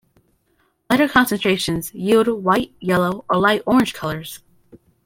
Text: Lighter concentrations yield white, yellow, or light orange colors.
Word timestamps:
Lighter 0.89 1.07
concentrations 1.07 1.93
yield 1.93 2.27
white, 2.27 2.73
yellow, 2.79 3.23
or 3.29 3.37
light 3.37 3.61
orange 3.67 3.93
colors. 3.93 4.39